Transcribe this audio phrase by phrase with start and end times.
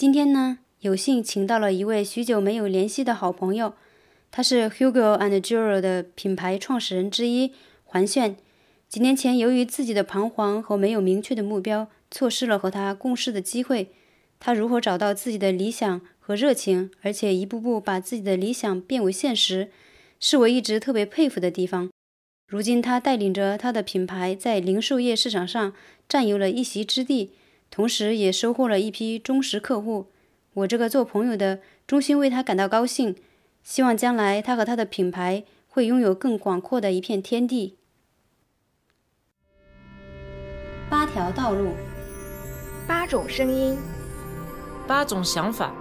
[0.00, 3.74] 今天呢，有幸请到了一位许久没有联系的好朋友，
[4.30, 7.52] 他是 Hugo and Jewel 的品牌创始人之一
[7.84, 8.36] 环炫。
[8.88, 13.90] 几年前，由于自己的彷徨和没有明确的目标，错失了和他共事的机会。
[14.38, 19.70] 他如何找到自己的理想和热情，而且一步步把自己的理想变为现实，
[20.18, 21.90] 是我一直特别佩服的地方。
[22.48, 25.74] 如今，他带领着他的品牌在零售业市场上
[26.08, 27.32] 占有了一席之地，
[27.70, 30.06] 同时也收获了一批忠实客户。
[30.54, 33.14] 我这个做朋友的衷心为他感到高兴，
[33.62, 37.76] 希望将来他和他的品牌会拥有更广阔的一片天地。
[40.90, 41.74] 八条道路，
[42.88, 43.78] 八种声音，
[44.88, 45.72] 八种想法，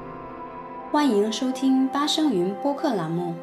[0.92, 3.34] 欢迎收听八声云播客栏目。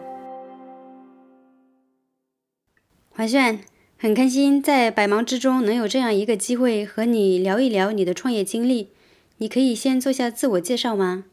[3.10, 3.58] 华炫，
[3.98, 8.90] 很开心在百忙之中能有这样一个机会和你聊一聊你的创业经历。
[9.38, 11.24] 你可以先做下自我介绍吗？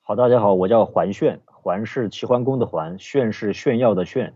[0.00, 4.32] 好，大家好，我叫环炫，环是齐桓公的环，炫是炫耀的炫。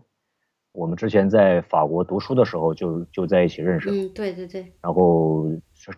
[0.71, 3.89] 我们之前在法国读书的时候就就在一起认识。
[3.89, 4.71] 嗯，对对对。
[4.79, 5.47] 然后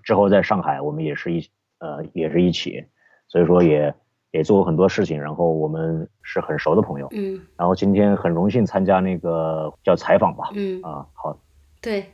[0.02, 1.46] 之后在上海，我们也是一
[1.80, 2.86] 呃也是一起，
[3.28, 3.94] 所以说也。
[4.32, 7.08] 也做过很多事情，然后我们是很熟的朋友。
[7.12, 10.50] 嗯，然后今天很荣幸参加那个叫采访吧。
[10.54, 11.38] 嗯啊，好。
[11.82, 12.12] 对，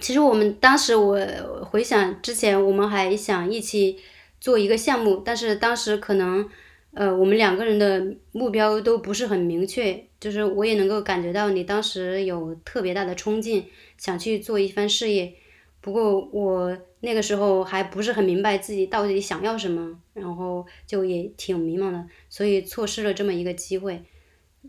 [0.00, 1.18] 其实我们当时我
[1.64, 3.98] 回想之前，我们还想一起
[4.40, 6.48] 做一个项目，但是当时可能
[6.94, 13.66] 呃我们两个人的目标都不是很明确，就是我也能够感觉到你当时有特别大的冲劲，
[13.98, 15.34] 想去做一番事业。
[15.80, 24.04] 不过我那个时候还不是很明白自己到底想要什么，然后就也挺迷茫的，所以错失了这么一个机会。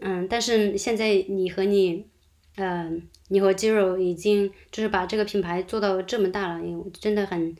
[0.01, 2.07] 嗯，但是现在你和你，
[2.57, 7.55] 嗯，你和肌肉已经就是把这个品牌做到这么大了，我真的很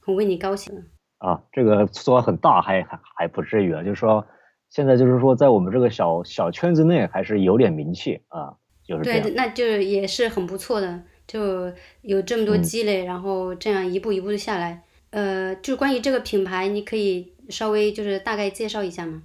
[0.00, 0.84] 很为你高兴。
[1.16, 4.26] 啊，这个做很大还还还不至于啊，就是说
[4.68, 8.54] 现在就是说在我们这个小小圈子内还是有点名气啊，
[8.84, 11.02] 就是对，那就也是很不错的。
[11.30, 19.22] 就有这么多积累，然后这样一步一步的下来，呃，就是关于这个品牌，你可以稍微就是大概介绍一下吗？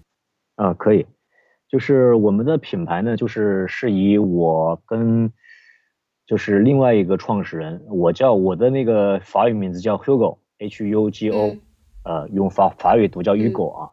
[0.55, 1.03] 啊，可以，
[1.67, 5.33] 就是我们的品牌呢，就是是以我跟
[6.27, 11.55] 就是另外一个创始人，我叫我的那个法语名字叫 Hugo，H U G O，
[12.03, 13.89] 呃，用法法语读叫 Hugo 啊，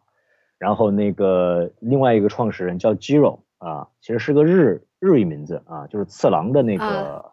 [0.59, 7.32] 然后那个另外一个创始人叫 Giro 啊，其实是个日日语名字啊，就是次郎的那个。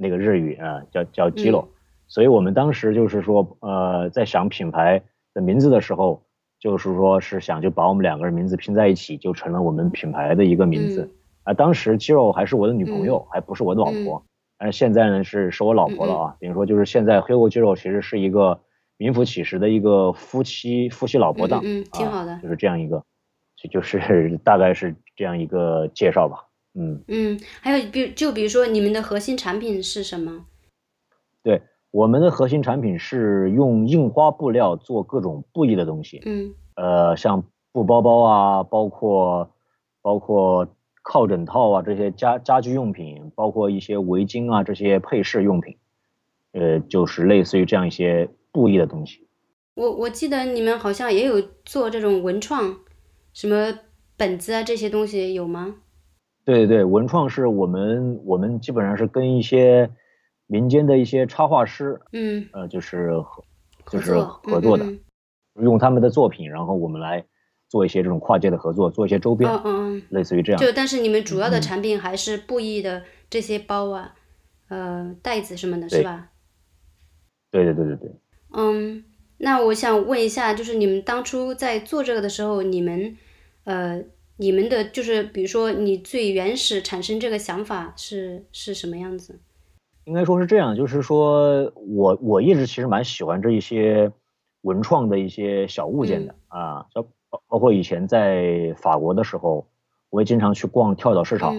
[0.00, 1.68] 那个日语啊，叫叫基洛，
[2.08, 5.02] 所以我们当时就是说，呃，在想品牌
[5.34, 6.22] 的名字的时候，
[6.58, 11.10] 就是说是想就把我们两个人名字拼在一起，就成了我们品牌的一个名字。
[11.42, 14.22] 啊，当时肌肉还是我的女朋友，还不是我的老婆，
[14.58, 16.36] 但是现在呢是是我老婆了啊。
[16.40, 18.60] 等于说就是现在 Hugo 肌肉其实是一个
[18.96, 23.04] 名副其实的一个夫妻夫妻老婆档，嗯，挺好的，就是这样一个，
[23.56, 26.49] 就就是大概是这样一个介绍吧。
[26.74, 30.46] 嗯嗯，还有比就比如说你们的核心产品是什么？
[31.42, 36.22] 对，我们的核心产品是用印花布料做各种布艺的东西。
[36.24, 37.42] 嗯，呃，像
[37.72, 39.50] 布包包啊，包括
[40.00, 40.68] 包括
[41.02, 45.76] 靠枕套啊这些家家居用品，包括一些围巾啊这些配饰用品，
[46.52, 49.26] 呃，就是类似于这样一些布艺的东西。
[49.74, 52.76] 我我记得你们好像也有做这种文创，
[53.32, 53.78] 什么
[54.16, 55.76] 本子啊这些东西有吗？
[56.50, 59.88] 对对对，文创是我们我们基本上是跟一些
[60.48, 63.44] 民间的一些插画师，嗯，呃，就是合
[63.88, 64.84] 就是合作的，
[65.54, 67.24] 用他们的作品，然后我们来
[67.68, 70.60] 做一些这种跨界的合作，做一些周边，嗯嗯，类似于这样。
[70.60, 74.16] 就但是你们主要的产品还是布艺的这些包啊，
[74.70, 76.30] 呃，袋子什么的，是吧？
[77.52, 78.10] 对对对对对。
[78.52, 79.04] 嗯，
[79.38, 83.16] 那我想问一下，就是你们当初在做这个的时候，你们
[83.62, 84.02] 呃。
[84.40, 89.38] 你们的就是，比如说你最原始产生这个想法是是什么样子？
[90.04, 94.10] 应该说是这样，就是说我我一直其实蛮喜欢这一些
[94.62, 96.86] 文创的一些小物件的啊，
[97.28, 99.68] 包包括以前在法国的时候，
[100.08, 101.54] 我也经常去逛跳蚤市场，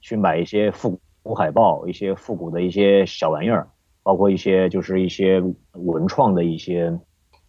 [0.00, 3.68] 去买一些复古海报，一些复古的一些小玩意儿，
[4.02, 5.42] 包括一些就是一些
[5.72, 6.98] 文创的一些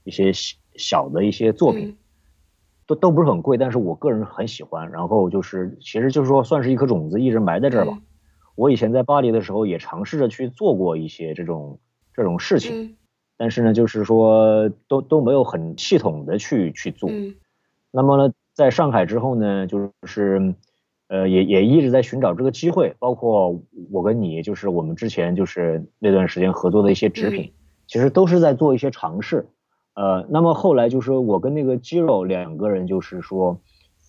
[0.04, 0.34] 一些
[0.76, 1.96] 小的一些作品。
[2.88, 4.92] 都都不是很贵，但是我个人很喜欢。
[4.92, 7.98] 然后就是，其实就是说，算是一颗种子，一直埋在这儿吧。
[8.56, 11.80] 我以前在巴黎的时候，也尝试着去做过一些这种
[12.14, 12.96] 这种事情，
[13.38, 17.10] 但是呢，就是说都都没有很系统的去去做。
[17.92, 20.56] 那么呢，在上海之后呢，就是
[21.08, 22.96] 呃，也也一直在寻找这个机会。
[23.00, 23.62] 包括
[23.92, 27.52] 我跟你，就是我们之前就是那段时间合作的一些纸品，
[27.88, 29.48] 其实都是在做一些尝试。
[29.96, 33.58] 呃，那么后来就是我跟那个肌肉两个人，就是说，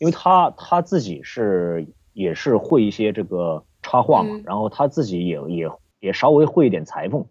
[0.00, 7.24] 因为他他自己是也是会一些这个插画嘛，然后他自己也也也稍微会一点裁缝，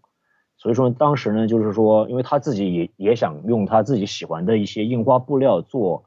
[0.58, 6.06] 所以说当时呢，就是说，因为他自己也也想用他自己喜欢的一些印花布料做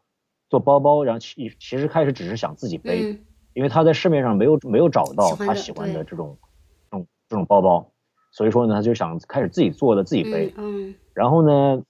[0.49, 3.19] 做包包，然后其其实开始只是想自己背，
[3.53, 6.39] 因为他在市面上没有没有找到他喜欢的这种
[6.91, 7.91] 这种这种包包，
[8.33, 11.83] 所以说呢，他就想开始自己做的自己背，嗯，然后呢。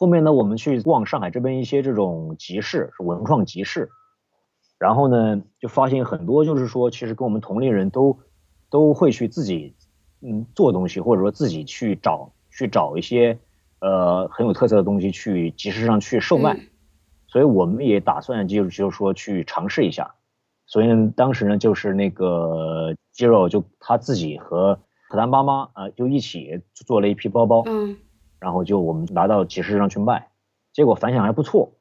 [0.00, 3.90] 后面呢，我们去逛上海这边一些这种集市，是文创集市，
[4.78, 8.16] 然后呢，就发现很多就是说，其实跟我们同龄人都
[8.70, 9.74] 都会去自己
[10.20, 13.36] 嗯做东西，或者说自己去找去找一些
[13.80, 16.56] 呃很有特色的东西去集市上去售卖，
[17.26, 20.14] 所以我们也打算就就是说去尝试一下，
[20.66, 24.78] 所以呢，当时呢就是那个肌肉就他自己和
[25.08, 27.96] 和他妈妈啊就一起做了一批包包，嗯。
[28.40, 30.28] 然后就我们拿到集市上去卖，
[30.72, 31.72] 结果反响还不错。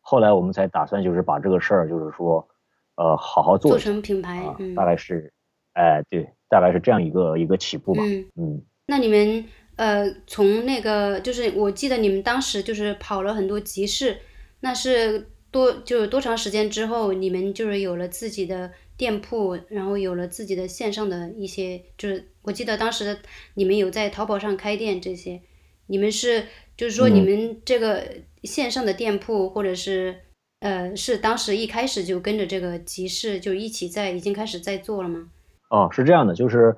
[0.00, 2.48] 后来我们才打算就是把这个事儿就是说，
[2.96, 4.44] 呃，好好做做成品牌，
[4.74, 5.32] 大概是，
[5.74, 8.02] 哎，对，大概是这样一个一个起步吧。
[8.04, 8.62] 嗯嗯。
[8.86, 9.44] 那你们
[9.76, 14.18] 呃，从那个就是我记得你们当时就是跑了很多集市，
[14.60, 23.18] 那是多就是多长时间之后，你们就是有了自己的店铺，然后有了自己的线上的一些，就是我记得当时
[23.54, 25.42] 你们有在淘宝上开店这些。
[25.86, 26.44] 你们是，
[26.76, 28.02] 就是说，你们这个
[28.44, 30.16] 线上的店铺，或者是，
[30.60, 35.28] 呃，是当时一开始就跟着这个集市就一起在已经开始在做了吗？
[35.68, 36.76] 哦，是这样的，就是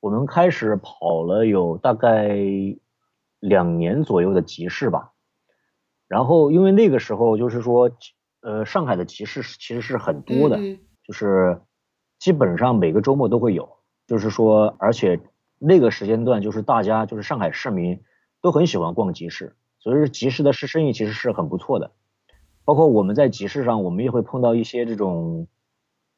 [0.00, 2.34] 我们开始跑了有大概
[3.38, 5.12] 两年左右的集市吧，
[6.08, 7.90] 然后因为那个时候就是说，
[8.40, 10.58] 呃，上海的集市其实是很多的，
[11.06, 11.60] 就是
[12.18, 13.68] 基本上每个周末都会有，
[14.06, 15.20] 就是说，而且
[15.58, 18.00] 那个时间段就是大家就是上海市民。
[18.42, 21.90] 都很喜欢逛集市，所以说集市的市生意其实是很不错的。
[22.64, 25.48] 包括我们在集市上，我们也会碰到一些这种，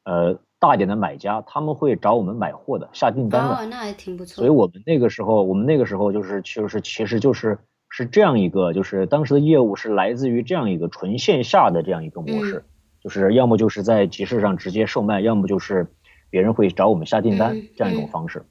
[0.03, 3.55] 呃，大点的买家，他们会找我们买货的，下订单的。
[3.55, 4.35] 哦，那还挺不错。
[4.35, 7.57] 所以我们那个时候，我们那个时候就是就是其实就是
[7.89, 12.65] 是这样一个，就是当时的业务是来自于这样一个纯线下的这样一个模式，
[13.01, 15.87] 就是要么就是在集市上直接售卖，要么就是
[16.29, 18.45] 别人会找我们下订单这样一种方式。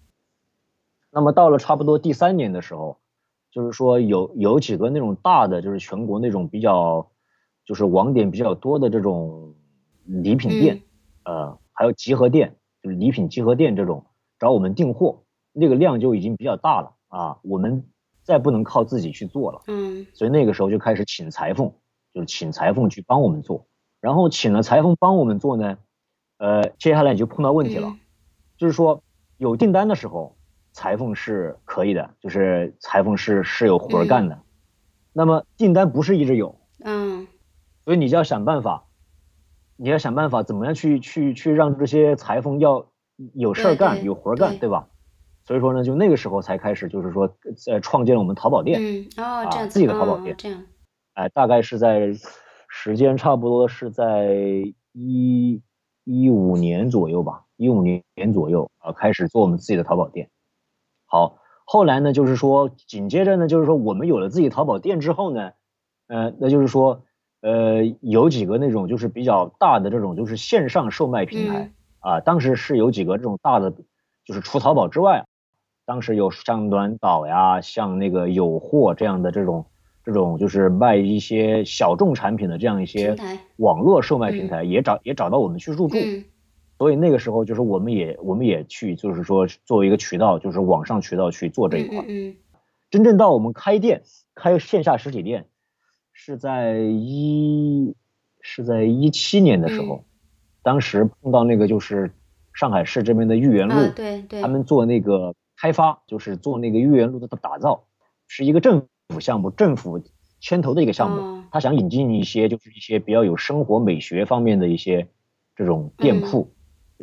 [1.13, 2.99] 那么到了差不多第三年的时候。
[3.53, 7.07] 就是说有有几个那种大的，就是全国那种比较，
[7.67, 9.55] 就是网点比较多的这种
[10.07, 10.81] 礼品店，
[11.25, 14.07] 呃，还有集合店，就是礼品集合店这种
[14.39, 17.85] 找我们订货，那个量就已经比较大了啊，我们
[18.23, 21.75] 再不能靠自己去做了，嗯，所以那个时候就开始请裁缝，
[22.15, 23.67] 就是请裁缝去帮我们做，
[24.01, 25.77] 然后请了裁缝帮我们做呢，
[26.39, 27.95] 呃，接下来你就碰到问题了，
[28.57, 29.03] 就是说
[29.37, 30.39] 有订单的时候。
[30.73, 34.39] 裁缝是可以的，就是裁缝是是有活干的。
[35.13, 37.27] 那么订单不是一直有，嗯，
[37.85, 38.85] 所以你就要想办法，
[39.77, 42.87] 你要想办法怎么样去去去让这些裁缝要
[43.35, 44.69] 有事儿干，有活干，对。
[44.69, 44.89] 吧？
[45.45, 50.63] 所以说呢，就那个时候才开始，就是说在创建了我们淘宝店，嗯，哦，这样自己的淘宝店，这样，
[51.15, 52.13] 哎，大概是在
[52.69, 54.37] 时间差不多是在
[54.93, 55.61] 一
[56.05, 60.31] 一五年左右吧，一五年左右啊，开始做我们自己的淘宝店。
[61.13, 61.37] 好，
[61.67, 65.53] 后来呢，就是说，紧接着呢，就是说，我们有了自己淘宝店之后呢，
[66.09, 67.03] 呃，那就是说，
[67.43, 71.71] 呃，有几个那种就是比较大的这种就是线上售卖平台
[72.01, 73.71] 啊，当时是有几个这种大的，
[74.25, 75.27] 就是除淘宝之外，
[75.85, 79.67] 当时有像暖岛呀，像那个有货这样的这种
[80.07, 83.15] 这种就是卖一些小众产品的这样一些
[83.57, 85.99] 网络售卖平台，也找也找到我们去入驻。
[86.83, 92.05] 所以那个时候就是我们也我们也去就是说作为一个渠道，就是网上渠道去做这一块。
[92.09, 92.35] 嗯。
[92.91, 94.03] 真正到我们开店
[94.35, 95.47] 开线下实体店，
[96.13, 97.95] 是在一
[98.41, 100.05] 是在一七年的时候，
[100.65, 102.11] 当时碰到那个就是
[102.53, 107.85] 上海市这边的豫园路，对对，他们做那个开发，就是做那个豫园路的打造，
[108.27, 110.03] 是一个政府项目，政府
[110.41, 115.07] 牵头的一个项目，他想引进一些就是一些比较有生活美学方面的一些
[115.55, 116.53] 这种店铺。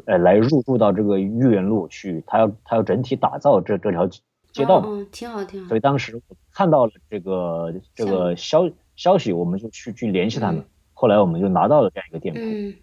[0.06, 4.08] 呃，来入驻到这个豫园路去，他要他要整体打造这这条
[4.52, 5.68] 街道嘛，挺好挺好。
[5.68, 10.64] 所以当时我看到了这个这个消消息，我们就去去联系他们，
[10.94, 12.40] 后来我们就拿到了这样一个店铺，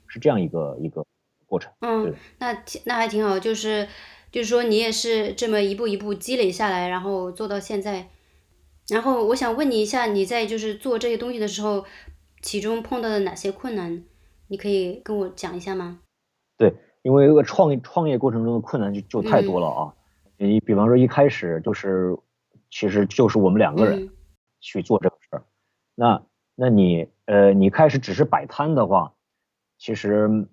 [0.07, 1.05] 是这样一个一个
[1.47, 1.73] 过程。
[1.81, 3.89] 嗯，那那还挺好，就是
[4.31, 8.09] 就是说你也是这么一步一步积累下来，然后做到现在。
[8.89, 11.85] 然后我想问你一下，你在就是做这些东西的时候，
[12.41, 14.05] 其中碰到的哪些困难，
[14.47, 15.99] 你可以跟我讲一下吗？
[16.57, 16.73] 对。
[17.07, 19.95] 因为这个创创业过程中的困难就就太多了啊！
[20.39, 22.19] 你比方说一开始就是，
[22.69, 24.11] 其实就是我们两个人，
[24.59, 25.45] 去做这个事儿。
[25.95, 26.21] 那
[26.57, 29.13] 那你呃，你开始只是摆摊的话，
[29.79, 30.49] 其实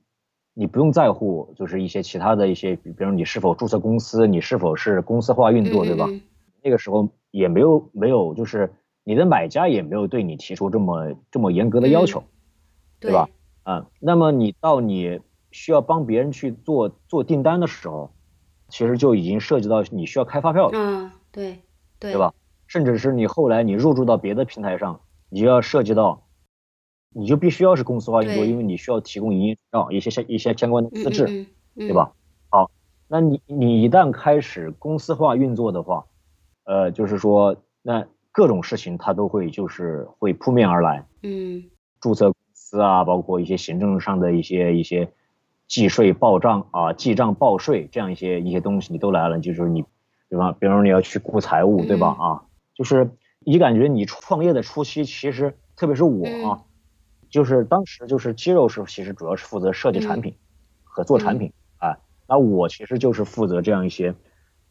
[0.54, 6.08] 你不用在乎，就是一些其他的一些，比比如你是否注册公司，你是否是公司化运作，对吧？
[6.62, 8.72] 那个时候也没有没有，就是
[9.04, 12.24] 你的买家也没有对你提出这么这么严格的要求，
[13.00, 13.28] 对吧？
[13.64, 15.20] 嗯，那么你到你
[15.54, 18.12] 需要帮别人去做做订单的时候，
[18.68, 21.62] 其实就已经涉及到你需要开发票了，嗯，对
[22.00, 22.34] 对，对吧？
[22.68, 26.28] 甚至是你后来你入驻到别的平台上，你就要涉及到，
[27.14, 31.46] 你就必须要是公司化运作，因为你需要提供营业执照一些相一些相关的资质，
[31.76, 32.14] 对吧？
[32.50, 32.72] 好，
[33.08, 36.06] 那你你一旦开始公司化运作的话，
[36.64, 41.64] 呃，就是说，那各种事情它都会就是会扑面而来，嗯，
[42.02, 45.12] 注册公司啊，包括一些行政上的一些一些
[45.68, 49.84] 记税报账啊、记账报税这样一些一些东西，你都来了，就是你，
[50.30, 50.52] 对吧？
[50.52, 52.08] 比方说你要去顾财务，对吧？
[52.20, 52.44] 啊，
[52.76, 56.64] 就是你感觉你创业的初期，其实特别是我啊，
[57.30, 60.36] 就是当时就是肌肉是其实主要是负责设计产品
[60.84, 64.16] 和做产品啊，那我其实就是负责这样一些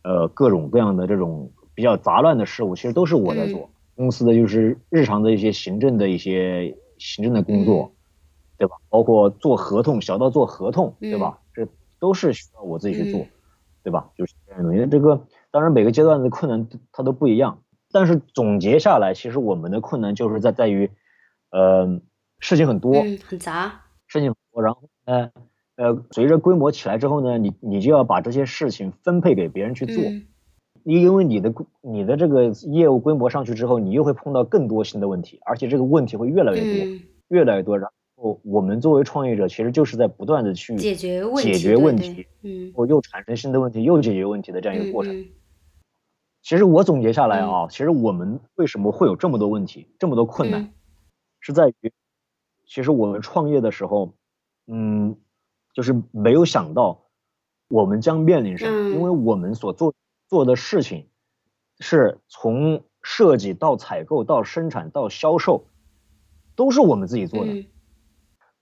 [0.02, 1.50] 呃各种各样的这种。
[1.74, 3.70] 比较杂乱的事物，其实都是我在做。
[3.94, 7.94] 公司的就是日常的一些行政的一些行政的工作，
[8.62, 8.76] 对吧？
[8.88, 11.40] 包括做合同，小到做合同，对吧？
[11.52, 11.66] 这
[11.98, 13.26] 都是需要我自己去做，
[13.82, 14.08] 对吧？
[14.16, 14.86] 就是这样的东西。
[14.88, 17.58] 这个当然每个阶段的困难它都不一样，
[17.90, 20.92] 但是总结下来，其实我们的困难就是在在于，
[21.50, 22.00] 呃，
[22.38, 22.94] 事情很多，
[23.26, 24.62] 很杂，事情很多。
[24.62, 25.32] 然后呢，
[25.74, 30.04] 呃，随着规模起来之后呢，你你就要把这些事情分配给别人去做。
[30.84, 37.76] 因因为你的你的这个业务规模上去之后，你又会碰到更多新的问题，而且这个问题会越来越多，越来越多。
[37.76, 37.92] 然后
[38.42, 45.26] 我们作为创业者，其实就是在不断的去解决问题，解决问题，嗯，我又产生新的问题，又解决问题的这样一个过程。
[46.42, 50.72] 其实我总结下来啊，其实我们为什么会有这么多问题，这么多困难，
[51.40, 51.92] 是在于，
[52.66, 54.14] 其实我们创业的时候，
[54.66, 55.16] 嗯，
[55.74, 57.04] 就是没有想到
[57.68, 59.94] 我们将面临什么，因为我们所做。
[60.28, 61.08] 做的事情
[61.78, 65.66] 是从设计到采购到生产到销售，
[66.56, 67.66] 都是我们自己做的。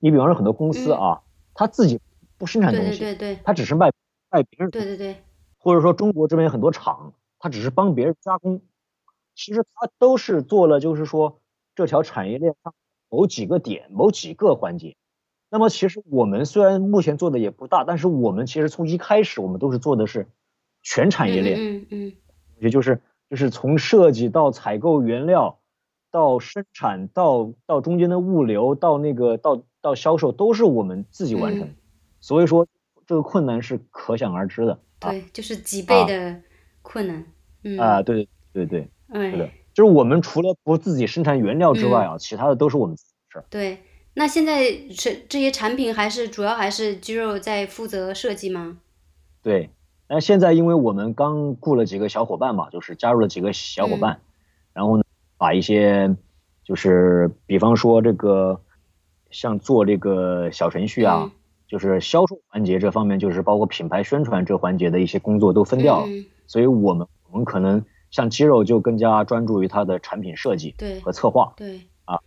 [0.00, 1.23] 你比方说很多公司啊，
[1.54, 2.00] 他自己
[2.37, 3.92] 不生产东西，对对对，他只是卖
[4.30, 4.71] 卖别人。
[4.71, 5.16] 对对对。
[5.59, 8.62] 或者说中国这边很多厂，他只是帮别人加工，
[9.37, 11.40] 其实他都是做了，就是说
[11.76, 12.75] 这条产业链上
[13.09, 14.97] 某几个点、某几个环节。
[15.50, 20.26] 那么其实我们虽然目前做的也不大，但是我们其实从一开始我们都是做的是。
[20.83, 22.12] 全产业链，嗯嗯，
[22.59, 25.60] 也就是就是从设计到采购原料，
[26.11, 31.69] 到生产到到中间的物流，到那个到到销售，都是我们自己完成。
[32.21, 32.67] 所以说
[33.07, 34.79] 这个困难是可想而知的。
[34.99, 36.40] 对，就是几倍的
[36.83, 37.25] 困难。
[37.62, 43.45] 嗯啊，对对对对，是的，就是我们除了不自己生产原料之外啊，其他的都是我们自己的事儿。
[43.50, 43.79] 对，
[44.14, 48.79] 那现在是这些产品还是主要还是肌肉在负责设计吗？
[49.43, 49.71] 对。
[50.12, 54.21] 那现在，因为我们刚雇了几个小伙伴嘛，就是加入了几个小伙伴，
[54.73, 55.05] 然后呢，
[55.40, 56.14] 把一些
[56.62, 58.61] 就是比方说这个
[59.30, 61.32] 像做这个小程序啊，
[61.66, 66.09] 就是销售环节这方面，就是包括品牌宣传这环节的一些工作都分掉了，
[66.47, 72.18] 所以我们我们可能像肌肉就更加专注于它的产品设计和策划，对啊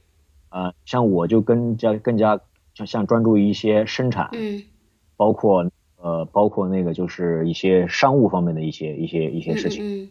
[0.50, 2.41] 啊，像我就更加更加
[2.74, 4.63] 像像专注于一些生产，嗯，
[5.15, 5.70] 包括。
[6.05, 10.03] 呃，包括那个就是一些商务方面的一些一些一些事情。
[10.03, 10.10] 嗯，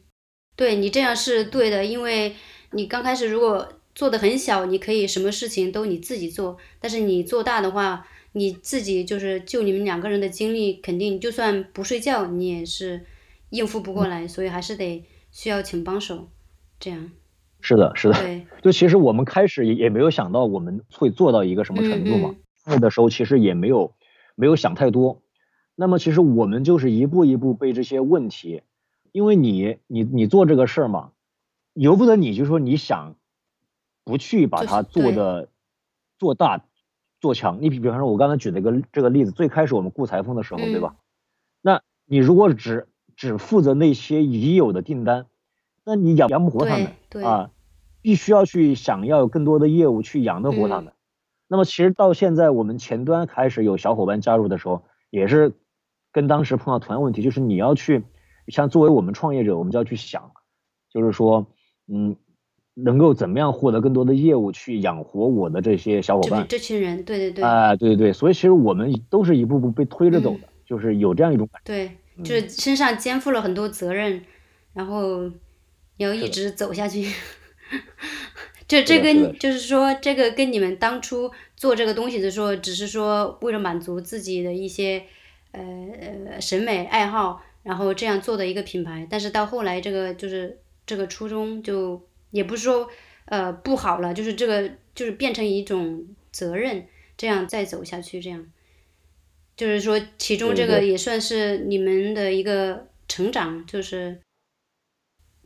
[0.57, 2.33] 对你这样是对的，因为
[2.73, 13.05] 你刚开始如果做的很小，你可以什么事情都你自己做，但是你做大的话，你自己就是就你们两个人的精力，肯定就算不睡觉，你也是
[13.51, 16.29] 应付不过来，所以还是得需要请帮手，
[16.81, 17.11] 这样。
[17.61, 18.15] 是的，是的。
[18.15, 22.35] 对，就其实我们开始也也没有想到我们会做到一个什么程度嘛，
[22.67, 23.95] 那的时候其实也没有
[24.35, 25.23] 没有想太多。
[25.77, 28.63] 那么其实我们就是一步一步被这些问题，
[29.13, 31.13] 因为你你你做这个事儿嘛，
[31.75, 33.17] 由不得你就说你想
[34.05, 35.49] 不去把它做的
[36.19, 36.65] 做大
[37.21, 37.63] 做强。
[37.63, 40.97] 你比比方说，我刚才举了一个这个例子，最开始我们雇裁缝的时候，对吧？
[41.61, 45.27] 那你如果只只负责那些已有的订单，
[45.85, 47.51] 那你养养不活他们啊，
[48.01, 50.93] 必须要去想要有更多的业务去养得活他们。
[51.49, 55.53] 那么其实到现在我们前端开始有小伙伴加入的时候，也是。
[56.15, 58.05] 跟当时碰到同样问题，就是你要去，
[58.49, 60.33] 像作为我们创业者，我们就要去想，
[60.91, 61.47] 就是说，
[61.89, 62.17] 嗯，
[62.75, 74.23] 能够怎么样获得更多的业务去养活我的这些小伙伴，这群人，对对对，啊，对对对，所以其实我们都是一步步被推着走的，就是有这样一种感觉，对，就是身上肩负了很多责任，
[74.73, 75.25] 然后
[75.97, 77.07] 你要一直走下去。
[78.69, 85.03] 这这跟就是说，这个跟你们当初做这个东西的时候，只是说为了满足自己的一些
[85.51, 85.61] 呃
[86.31, 89.07] 呃审美爱好，然后这样做的一个品牌。
[89.11, 92.89] 但是到后来，这个就是这个初衷就也不是说
[93.27, 96.87] 呃不好了，就是这个就是变成一种责任，
[97.17, 98.47] 这样再走下去，这样
[99.57, 104.21] 就是说其中这个也算是你们的一个成长，就是。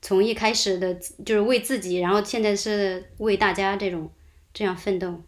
[0.03, 4.09] 从一开始的，就是为自己，然后现在是为大家这种
[4.53, 5.23] 这样奋斗。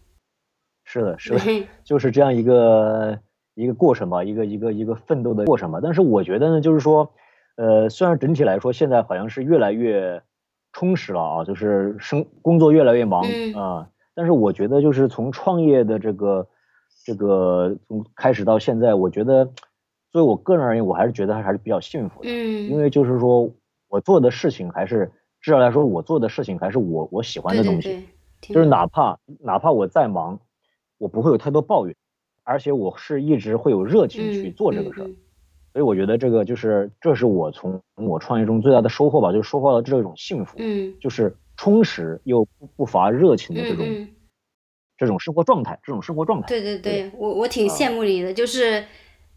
[0.85, 3.19] 是的，是的， 就是这样一个
[3.55, 5.79] 一个过程吧，一个一个一个奋斗的过程吧。
[5.83, 7.13] 但是我觉得呢，就是说，
[7.59, 10.23] 呃，虽然整体来说现在好像是越来越
[10.71, 16.47] 充实了啊，就是生工作越来越忙嗯啊，但是我觉得就是从创业的这个
[17.03, 19.43] 这个从开始到现在，我觉得
[20.09, 23.51] 作为我个人而言，我还是觉得还是比较幸福的，嗯，因为就是说
[23.89, 25.11] 我做的事情还是
[25.41, 27.89] 至少来说，我做的事情还是我我喜欢的东西。
[27.89, 28.03] 对对
[28.39, 30.39] 对，就是哪怕哪怕我再忙，
[30.97, 31.93] 我不会有太多抱怨，
[32.45, 35.07] 而且我是一直会有热情去嗯做这个事儿。
[35.07, 35.15] 嗯嗯
[35.79, 44.09] 所以我觉得这个就是这是我从我创业中最大的收获吧，就是收获了这种幸福，嗯就是充实又不不乏热情的这种、嗯嗯，
[44.97, 46.47] 这种生活状态，这种生活状态。
[46.49, 48.83] 对对对，我我挺啊羡慕你的，就是。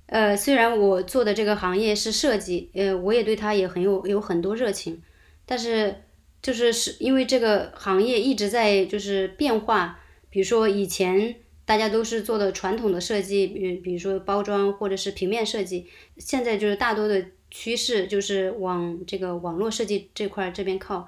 [0.07, 5.01] 呃，虽然我做的这个行业是设计，呃，我也对它也很有有很多热情，
[5.47, 5.95] 但是
[6.43, 15.87] 就是是因为这个行业一直在就是变化，比如说以前大家都是做的传统的设计，比比如说包装或者是平面设计，
[16.19, 21.07] 现在就是大多的趋势就是往这个网络设计这块这边靠。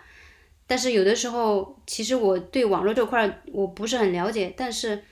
[0.67, 5.03] 但是有的时候，其实我对网络这块我不是很了解，但是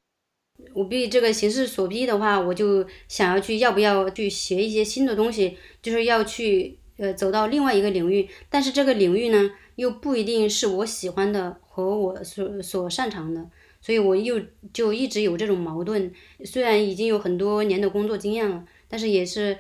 [0.73, 13.47] 我被这个形势所逼的话，我就想要去要不要去学一些新的东西，就是要去呃走到另外一个领域，但是这个领域呢又不一定是我喜欢的和我所所擅长的，
[13.83, 14.41] 所以我又
[14.73, 16.11] 就一直有这种矛盾。
[16.47, 19.59] 虽然已经有很多年的工作经验了，但是也是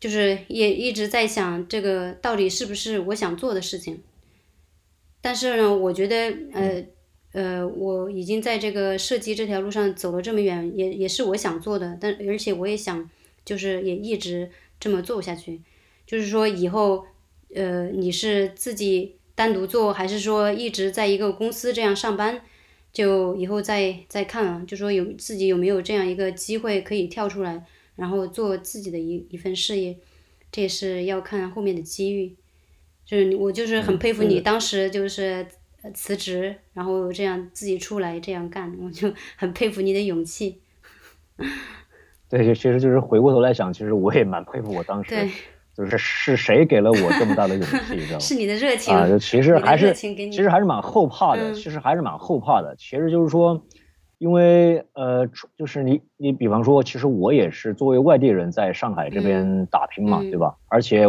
[0.00, 4.02] 就是也一直在想这个到底是不是我想做的事情。
[5.20, 6.84] 但是呢，我觉得呃。
[7.32, 13.10] 呃，我已经在这个设计这条路上走了这么远，也也是我想做的，但而且我也想，
[13.44, 15.60] 就是也一直这么做下去。
[16.06, 17.04] 就是说以后，
[17.54, 22.40] 呃，你是自己单独做，还是说一直在一个公司这样上班？
[22.96, 27.62] 就以后再再看啊，就说有自己有没有这样一个机会可以跳出来，
[27.94, 29.94] 然后做自己的一一份事业，
[30.50, 32.34] 这也是要看后面的机遇。
[33.04, 35.46] 就是我就是很佩服你当时就是
[35.82, 40.58] 呃辞职，然后这样自己出来这样干，我就 很佩服你的勇气。
[42.30, 45.30] 对，就其实就是回过头来想，其实我也蛮佩服我当时对，
[45.76, 48.20] 就是是谁给了我这么大的勇气，你 知道吗？
[48.20, 52.74] 是你的热情，啊，就其实还是其实还是蛮后怕的，嗯其实还是蛮后怕的。
[52.78, 53.62] 其实就是说，
[54.18, 60.54] 因为呃，就是你你比方说，其实我也是作为外地人在上海这边打拼嘛，嗯对吧？
[60.68, 61.04] 而且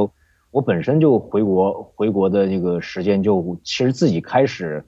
[0.52, 4.84] 我本身就回国回国的这个时间就其实自己开始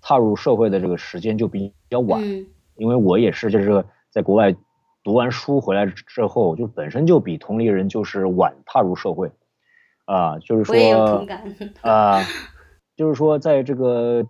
[0.00, 4.54] 踏入社会的这个时间就比较晚，嗯因为我也是就是在国外
[5.04, 9.30] 读完书回来之后，就本身就比同龄人就是晚踏入社会，
[10.06, 11.26] 啊、就是说。
[11.84, 12.22] 啊、
[12.96, 14.24] 就是说在这个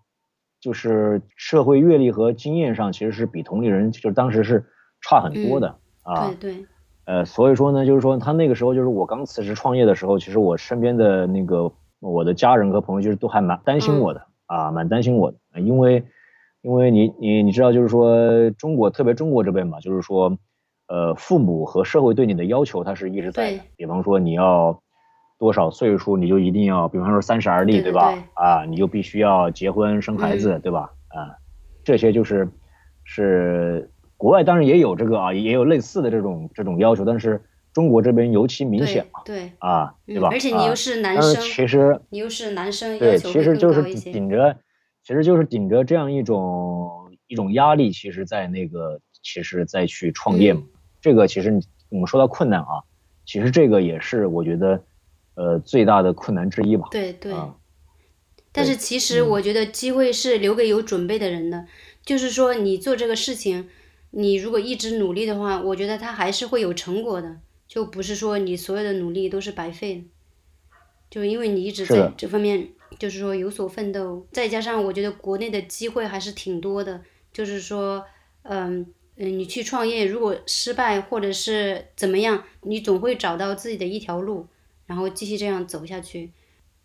[0.59, 4.65] 就是社会阅历和经验上，其实是比同龄人就是当时是
[5.01, 6.35] 差很多的、啊。
[6.41, 6.67] 对对，
[7.05, 16.05] 呃，所以说呢，就是说他那个时候就是我刚辞职创业的时候，其实我身边的那个我的家人和朋友就是都还蛮担心我的、啊，蛮担心我的，呃因为
[16.63, 20.37] 因为你你你知道，就是说中国特别中国这边嘛，就是说
[20.89, 23.61] 呃父母和社会对你的要求，它是一直在的。
[23.77, 24.83] 比方说你要
[25.39, 28.13] 多少岁数，你就一定要，比方说三十而立，对对吧？
[28.13, 30.91] 对啊，你就必须要结婚生孩子，嗯对吧？
[31.09, 31.37] 啊，
[31.85, 32.49] 这些就是
[33.05, 37.43] 是国外当然也有这个啊，也有类似的这种这种要求，但是
[37.73, 40.29] 中国这边尤其明显嘛，对，啊，嗯对吧？
[40.31, 43.83] 而且你又啊是男但是生，其实你又是男生，对，其实就是。
[43.83, 44.57] 顶着，
[45.03, 50.61] 其实就是顶着这样一种一种压力，其实，在那个，其实再去创业嘛。
[50.63, 50.69] 嗯
[51.05, 52.81] 这个其实你我们说到困难啊，
[53.27, 54.83] 其实这个也是我觉得，
[55.35, 56.89] 呃，最大的困难之一吧。
[56.91, 57.31] 对对。
[57.31, 57.55] 啊，
[58.51, 61.67] 但是其实嗯我觉得机会是留给有准备的人的，
[62.07, 63.69] 就是说你做这个事情，
[64.13, 67.37] 你如果一直努力的话，我觉得它还是会有成果的，
[67.69, 70.05] 就不是说你所有的努力都是白费的。
[71.11, 78.07] 就因为你一直在这方面，就是说有所奋斗，再加上我觉得国内的机会还是挺多的，就是说，
[78.45, 84.47] 嗯嗯，你去创业，如果失败或者是怎么样，你总会找到自己的一条路，
[84.87, 86.33] 然后继续这样走下去。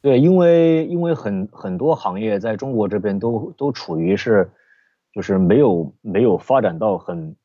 [0.01, 4.49] 对，因为因为很很多行业在中国这边都都处于是
[5.13, 7.35] 就是没有没有发展到很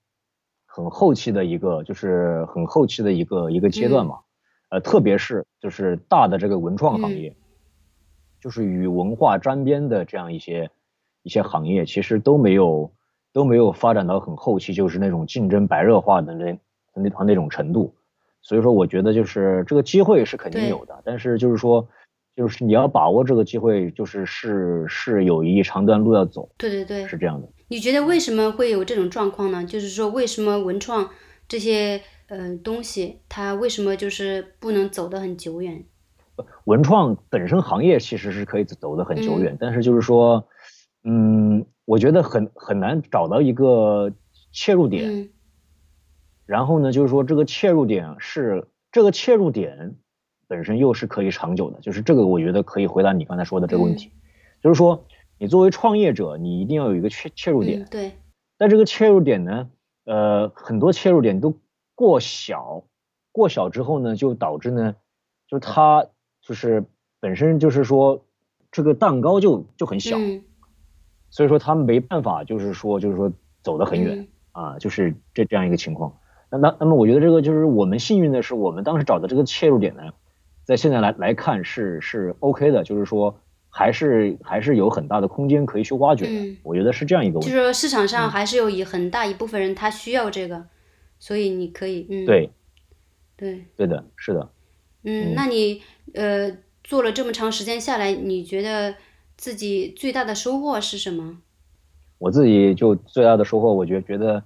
[0.66, 4.20] 很后期的一个，就是很后期的一个一个阶段嘛。
[4.70, 7.34] 呃，特别是就是大的这个文创行业，
[8.40, 10.70] 就是与文化沾边的这样一些
[11.22, 12.92] 一些行业，其实都没有
[13.34, 16.58] 都没有发展到很后期，就是那种竞争白热化的那
[16.94, 17.94] 那那种程度。
[18.40, 21.86] 所以说，我觉得就是这个机会是肯定有的，但是就是说。
[22.36, 26.50] 就是你要把握这个机会，就是是是有一长段路要走。
[26.58, 27.48] 对对对，是这样的。
[27.68, 29.64] 你觉得为什么会有这种状况呢？
[29.64, 31.08] 就是说，为什么文创
[31.46, 35.84] 这些呃东西，它为什么就是不能走得很久远？
[36.64, 40.44] 文创本身行业其实是可以走得很久远，但是就是说，
[41.04, 44.12] 嗯，我觉得很很难找到一个
[44.52, 45.30] 切入点。
[46.46, 49.96] 然后呢，就是说这个切入点是这个切入点。
[50.46, 54.12] 本身又是可以长久的，就是这个，我觉得可以回答你刚才说的这个问题，
[54.62, 55.06] 就是说，
[55.38, 57.86] 你作为创业者，你一定要有一个切切入点。
[57.90, 58.12] 对。
[58.58, 59.70] 但这个切入点呢，
[60.04, 61.56] 呃，很多切入点都
[61.94, 62.84] 过小，
[63.32, 64.96] 过小之后呢，就导致呢，
[65.48, 66.06] 就它
[66.42, 66.84] 就是
[67.20, 68.26] 本身就是说
[68.70, 70.18] 这个蛋糕就就很小，
[71.34, 76.16] 所以说他没办法，就是说就是说走得很远啊，就是这这样一个情况。
[76.48, 80.02] 那那那么我觉得这个就是我们幸运的是，我们当时找的这个切入点呢。
[80.64, 87.50] 在现在来来看是是 OK 的，就是说还是还是有很大的空间可以去挖掘的，我觉得是这样一个问题。
[87.50, 90.64] 就是说市场上还是有一很大一部分人他需要这个，
[91.18, 92.50] 所以你可以嗯对
[93.36, 94.48] 对对的是的
[95.02, 95.82] 嗯，那你
[96.14, 98.94] 呃做了这么长时间下来，你觉得
[99.36, 101.38] 自己最大的收获是什么？
[102.18, 104.42] 我自己就最大的收获，我觉觉得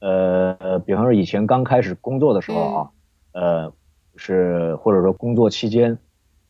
[0.00, 2.90] 呃，比方说以前刚开始工作的时候啊，
[3.32, 3.72] 呃。
[4.20, 5.96] 是或者说工作期间，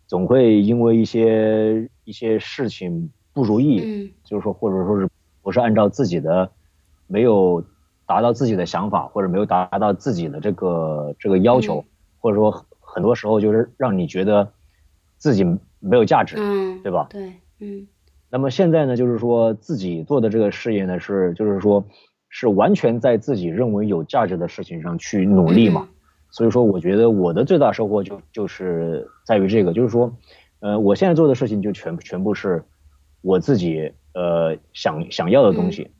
[0.06, 5.06] 总会因为一些一些事情不如意，嗯，就是说或者说是
[5.42, 6.50] 不是按照自己的，
[7.06, 7.62] 没有
[8.06, 11.84] 达到自己的想法，或者没有达到自己的这个这个要求，
[12.20, 14.50] 或者说很多时候就是让你觉得
[15.18, 15.44] 自己
[15.78, 17.06] 没有价值，嗯，对吧？
[17.10, 17.86] 对，嗯。
[18.30, 21.86] 那么现在呢，就是说自己做的这个事业呢，是就是说
[22.28, 25.88] 是完全在自己认为有价值的事情上去努力嘛。
[26.30, 30.14] 所以说，我觉得我的最大收获就就是在于这个，就是说，
[30.60, 32.64] 呃，我现在做的事情就全全部是
[33.22, 35.90] 我自己呃想想要的东西。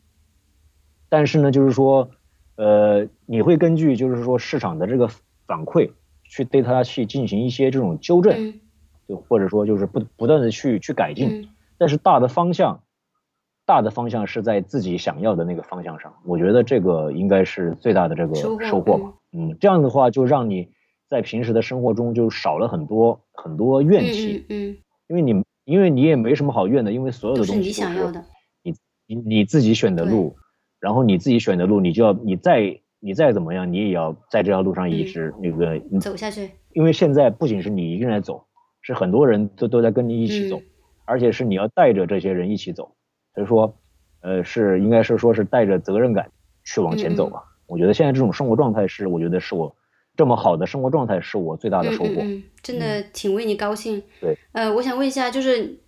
[1.09, 2.11] 但是呢，就是说，
[2.57, 5.09] 呃，你会根据就是说市场的这个
[5.47, 5.93] 反馈
[6.25, 8.61] 去对它去进行一些这种纠正，
[9.09, 11.49] 就或者说就是不不断的去去改进。
[11.79, 12.83] 但是大的方向，
[13.65, 19.13] 大的方向是在自己想要的那个方向上，我觉得这个应该是最大的这个收获吧。
[19.33, 20.69] 嗯，这样的话就让你
[21.09, 28.25] 在平时的生活中就少了很多很多怨气，嗯，因为你因为你也没什么好怨的，因为所有的东西都是你想要的，
[28.63, 28.75] 你
[29.07, 30.37] 你你自己选的路，
[30.81, 36.51] 然后你自己选的路，你就要你再你再怎么样，你也要在这条路上一直那个走下去。
[36.73, 38.47] 因为现在不仅是你一个人在走，
[38.89, 40.63] 是很多人都都在跟你一起走，
[41.05, 42.91] 而且是你要带着这些人一起走，
[43.35, 43.77] 所以说，
[44.23, 46.31] 呃，是应该是说是带着责任感
[46.65, 47.45] 去往前走吧。
[47.67, 49.77] 我觉得现在这种生活状态是，我觉得是我
[50.17, 52.13] 这么好的生活状态是我最大的收获。
[52.23, 54.03] 嗯嗯，真的挺为你高兴。
[54.23, 54.35] 对。
[54.53, 55.81] 呃，我想问一下，就是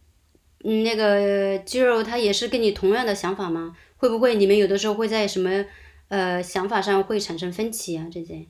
[0.62, 3.74] 嗯，那个肌肉他也是跟你同样的想法吗？
[3.96, 5.64] 会不会你们有的时候会在什么
[6.08, 8.08] 呃想法上会产生分歧啊？
[8.12, 8.44] 这些？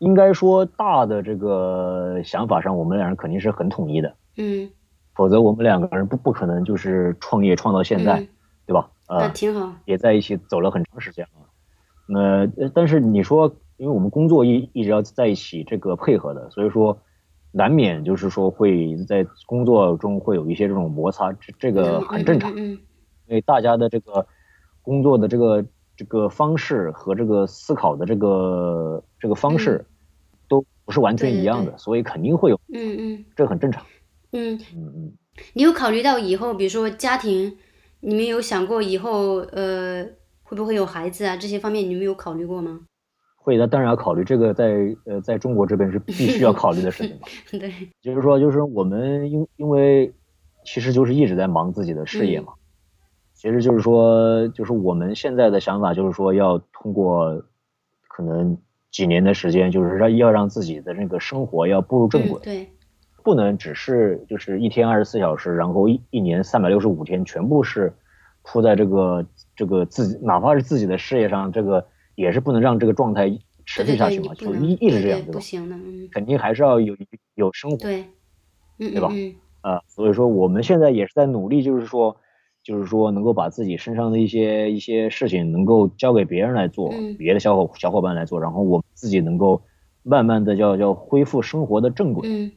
[0.00, 4.14] 应该说大的这个想法上，我们两人肯定是很统一的。
[4.36, 4.68] 嗯。
[5.14, 8.26] 否则我们两个人不不可能就是创业创到现在，
[8.64, 8.90] 对吧？
[9.08, 9.70] 呃挺好。
[9.84, 11.46] 也在一起走了很长时间了。
[12.06, 16.96] 那但是你说，因为我们工作一一直要在一起这个配合的，所以说
[17.52, 22.50] 难免就是说会在工作中会有一些这种摩擦，这这个很正常。
[22.56, 22.78] 嗯。
[23.26, 24.26] 因为大家的这个
[24.80, 25.62] 工作的这个
[26.00, 29.84] 这个方式和这个思考的这个这个方式
[30.48, 32.58] 都不是完全一样的，所以肯定会有。
[32.72, 33.24] 嗯嗯。
[33.36, 33.84] 这很正常。
[34.32, 35.12] 嗯嗯嗯。
[35.52, 37.58] 你有考虑到以后，比如说家庭，
[38.00, 40.06] 你们有想过以后呃？
[40.42, 41.36] 会不会有孩子啊？
[41.36, 42.80] 这些方面你们有考虑过吗？
[43.36, 44.24] 会的，当然要考虑。
[44.24, 47.28] 这个在呃，在中国这边是必须要考虑的事情嘛。
[47.52, 50.12] 对，就是说，就是我们因因为
[50.64, 52.54] 其实就是一直在忙自己的事业嘛。
[53.40, 57.42] 其实就是说，就是我们现在的想法就是说，要通过
[58.06, 58.58] 可能
[58.90, 62.38] 几年的时间，就是让要让自己的那个生活要步入正轨。
[62.42, 62.68] 对，
[63.24, 67.90] 不能只是就是一天二十四小时，然后一一年三百六十五天全部是
[68.42, 69.24] 扑在这个。
[69.56, 73.28] 这个自己哪怕是自己的事业上，这个也是不能让这个状态
[73.66, 75.32] 持续下去嘛，就一一直这样，对吧？
[75.32, 76.96] 不行的，嗯，肯定还是要有
[77.34, 78.06] 有生活，对，
[78.78, 79.12] 对吧？
[79.60, 82.16] 啊，所以说我们现在也是在努力，就是说
[82.62, 89.62] 就是说能够把自己身上的一些一些事情能够交给别人来做，嗯别的小伙小伙伴来做，然后我们自己能够
[90.02, 92.52] 慢慢的叫叫恢复生活的正轨嗯，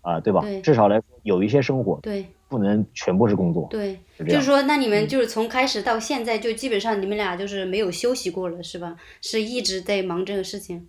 [0.00, 0.40] 啊，对吧？
[0.42, 3.66] 对至少来说有一些生活，对不能全部是工作。
[3.70, 8.96] 对，就是说，那你嗯们就是从开始到现在，就基本上你们俩就是没有休息过了，是吧？
[9.20, 10.88] 是一直在忙这个事情。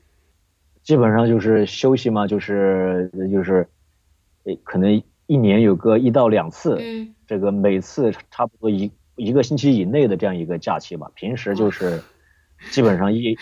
[0.83, 3.67] 基本上就是休息嘛，就是就是，
[4.43, 11.11] 诶，可能一年有个一到两次，嗯这个每次差不多一一个星期以内的这样一个假期吧。
[11.15, 12.01] 平时就是
[12.71, 13.37] 基本上一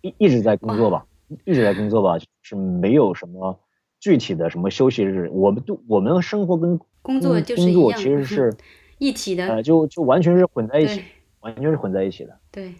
[0.00, 1.06] 一一直在工作吧，
[1.44, 3.58] 一直在工作吧，是没有什么
[4.00, 5.28] 具体的什么休息日。
[5.32, 8.56] 我们都我们生活跟工作工工作就是工作其实是
[8.98, 11.02] 一体的，呃，就就完全是混在一起，
[11.40, 12.38] 完全是混在一起的。
[12.50, 12.72] 对。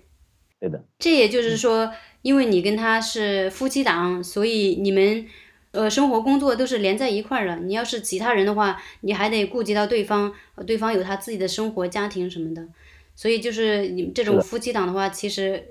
[0.61, 1.91] 对的，这也就是说，
[2.23, 5.27] 因为你跟他是夫妻档，所以你们
[5.73, 7.57] 呃生活工作都是连在一块儿的。
[7.57, 12.67] 你要是其他人的话，你还得顾及到对方，呃对方有他自己的生活、家庭什么的。
[13.15, 15.63] 所以就是你们这种夫妻档的话，其实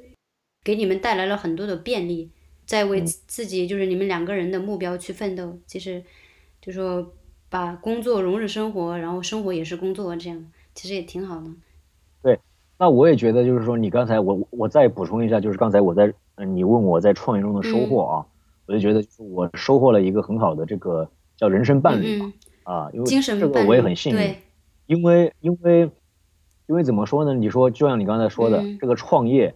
[0.64, 2.30] 给你们带来了很多的便利，
[2.66, 5.58] 在为嗯自自己就是你们两个人的目标去奋斗。
[5.66, 6.04] 其实
[6.62, 7.14] 就说
[7.50, 11.48] 把工作融入生活，然后生活也是工作，这样其实也挺好的。
[12.22, 12.40] 对
[12.78, 18.26] 那我也觉得，就是说，你刚才我我再补充一下，就是刚才我在呃你问我在创业中的收获啊，
[18.72, 22.32] 我就觉得就我收获了一个很好的这个叫人生伴侣嘛、
[22.64, 24.34] 嗯啊，因为这个我也很幸运，
[24.86, 25.92] 因为因为
[26.68, 27.34] 因为怎么说呢？
[27.34, 29.54] 你说就像你刚才说的，嗯这个创业，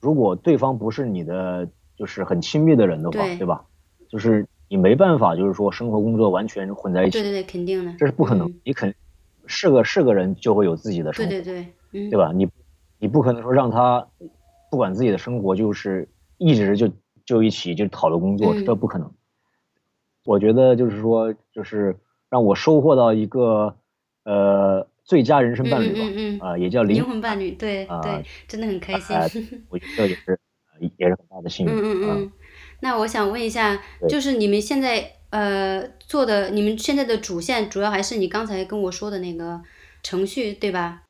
[0.00, 3.64] 如果对方不是你的就是很亲密的人的话，对对吧？
[4.08, 8.48] 就是你没办法，就是说生活工作完全混在一起，对对对，肯定的，这是不可能。
[8.48, 8.92] 嗯你肯
[9.46, 12.32] 是个是个人就会有自己的生活，对对对，嗯，对吧？
[12.34, 12.48] 你
[12.98, 14.04] 你不可能说让他
[14.70, 16.90] 不管自己的生活，就是一直就
[17.26, 19.12] 就一起就讨论工作，嗯这不可能。
[20.24, 21.96] 我觉得就是说，就是
[22.30, 23.76] 让我收获到一个
[24.24, 29.14] 呃最佳人生伴侣吧，嗯嗯嗯啊、也叫灵灵魂伴侣，对啊对，真的很开心。
[29.16, 29.28] 哎
[29.68, 30.38] 我觉得也是
[30.72, 31.72] 呃也是很大的幸运。
[31.72, 32.32] 嗯嗯。
[32.80, 39.60] 那我想问一下，就是你们现在呃做的，你们现在的主线主要还是你刚才跟我说的那个
[40.02, 41.02] 程序，对吧？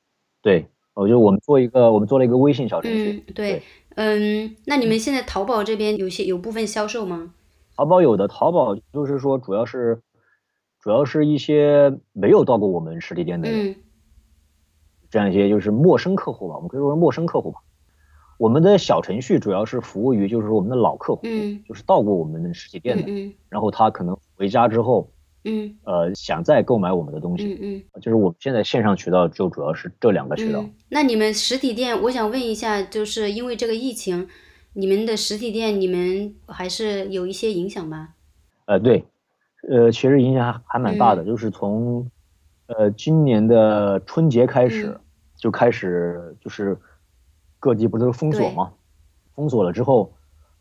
[0.43, 3.25] 对，我觉得我们做一个，我们做了一个微信小程序。
[3.27, 3.63] 嗯，对，
[3.97, 7.33] 嗯，那你们现在淘宝这边有些有部分销售吗？
[7.77, 10.01] 淘宝有的，淘宝就是说主要是
[10.81, 13.77] 主要是一些没有到过我们实体店的人，嗯
[15.11, 17.61] 这样一些就是陌生客户吧，我们可以说是陌生客户吧。
[18.39, 25.11] 我们的小程序主要是服务于就是说我们的老客户，嗯就是到过我们的实体店的，嗯然后他可能回家之后，
[25.47, 30.61] 嗯呃，想再购买我们的东西，嗯嗯就是我们现在线上渠道就主要是这两个渠道。
[30.61, 30.75] 嗯。
[30.89, 34.29] 那你们实体店，我想问一下，就是因为这个疫情，
[34.75, 38.11] 你们的实体店你们还是有一些影响吧？
[38.67, 39.05] 呃，对，
[39.71, 42.11] 呃，其实影响还还蛮大的，就是从
[42.67, 45.01] 呃今年的春节开始、嗯
[45.39, 46.79] 就开始就是
[47.61, 48.73] 各地不都是封锁对吗？
[49.35, 50.15] 封锁了之后，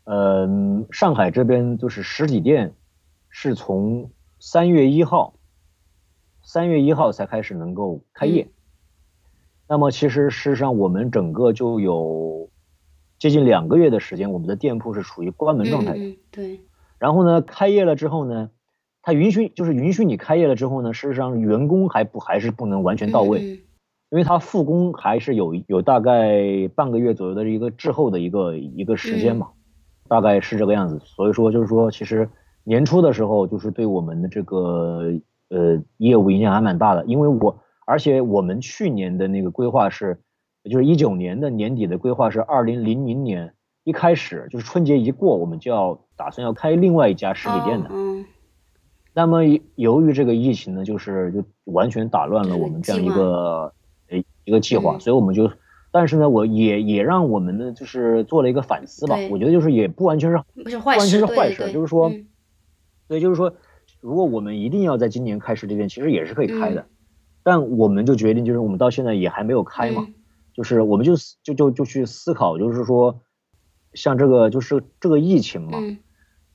[0.04, 0.46] 呃，
[0.90, 2.74] 上海这边就是实体店
[3.30, 5.34] 是从三月一号，
[6.42, 8.44] 三月一号才开始能够开业。
[8.44, 8.52] 嗯
[9.68, 12.50] 那么其实事实上我们整个就有
[13.18, 16.18] 接近两个月的时间，我们的店铺是处于关门状态的。
[16.30, 16.60] 对，
[17.00, 18.50] 然后呢，开业了之后呢，
[19.02, 23.58] 它允许就是允许你开业了之后呢，事实上员工还不还是不能完全到位，嗯
[24.10, 29.48] 因为它复工还是有有大概半个月左右的一个滞后的一个一个时间嘛，
[30.06, 31.00] 大概是这个样子。
[31.02, 32.30] 所以说就是说，其实
[32.68, 35.12] 年初的时候就是对我们的这个
[35.50, 40.18] 呃业务影响还蛮大的，因为我而且我们去年的那个规划是，
[40.68, 47.86] 就是一九年的年底的规划是二零零零年一开始就是春节一过，我们就要打算要开另外一家实体店的。
[47.86, 48.24] 哦嗯。
[49.14, 49.42] 那么
[49.76, 53.72] 由于这个疫情呢，就是就完全打乱了我们这样一个
[54.10, 55.00] 呃一个计划，嗯。
[55.00, 55.48] 所以我们就，
[55.92, 62.26] 但是呢，我也也让我们呢就是做了一个反思吧对，我觉得就是也不完全是不是坏不完全事，是坏事，就是说，嗯
[63.08, 63.56] 对，就是说，
[64.00, 66.86] 如果我们一定要在今年开始这边，其实也是可以开的，嗯
[67.42, 70.14] 但我们就决定就是我们到现在也还没有开嘛，嗯
[70.52, 73.20] 就是我们就思就就就去思考，就是说，
[73.94, 75.98] 像这个就是这个疫情嘛，嗯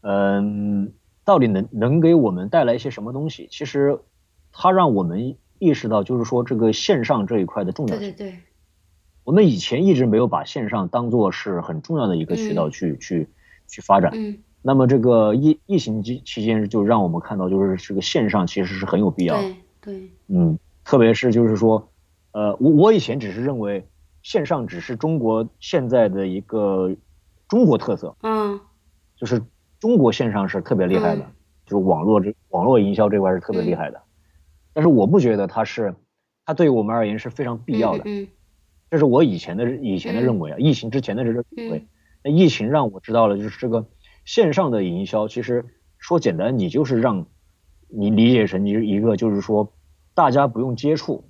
[0.02, 3.48] 嗯，到底能能给我们带来一些什么东西？
[3.50, 4.00] 其实，
[4.52, 8.12] 它让我们意识到，就是说这个线上这一块的重要性。
[8.12, 8.40] 对对对，
[9.24, 13.30] 我们以前一直没有把线上当做是很重要的一个渠道去、去
[13.68, 14.12] 去发展。
[14.14, 19.56] 嗯那么这个疫疫情期期间，就让我们看到，就是这个线上其实是很有必要的。
[19.82, 21.90] 对对，嗯，特别是就是说，
[22.32, 23.88] 呃，我我以前只是认为
[24.22, 26.96] 线上只是中国现在的一个
[27.48, 28.60] 中国特色，嗯
[29.16, 29.42] 就是
[29.80, 31.32] 中国线上是特别厉害的，嗯
[31.66, 34.02] 就是网络这网络营销这块是特别厉害的。
[34.74, 35.96] 但是我不觉得它是，
[36.46, 38.04] 它对于我们而言是非常必要的。
[38.06, 38.28] 嗯
[38.92, 41.88] 这是我以前的以前的认为啊，疫情之前的这个认为。
[42.24, 43.86] 那疫情让我知道了，就是这个
[44.26, 45.66] 线上的营销，其实
[45.98, 47.26] 说简单，你就是让
[47.90, 49.74] 你理解成你一个就是说
[50.14, 51.26] 大家不用接触，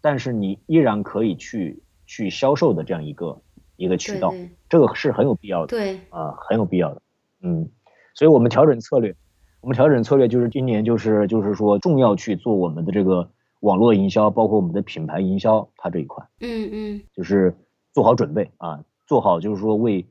[0.00, 3.42] 但是你依然可以去去销售的这样一个
[3.76, 5.66] 一个渠道，对对这个是很有必要的。
[5.68, 7.02] 对，啊，很有必要的。
[7.42, 7.68] 嗯，
[8.14, 9.14] 所以我们调整策略，
[9.60, 13.30] 我们调整策略就是今年就是就是说重要去做我们的这个
[13.60, 17.56] 网络营销，包括我们的品牌营销，它这一块嗯嗯就是
[17.92, 20.06] 做好准备啊，做好就是说为